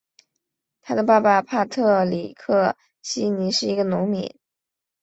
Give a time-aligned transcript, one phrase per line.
[0.81, 4.33] 他的爸爸帕特里克希尼是一个农民。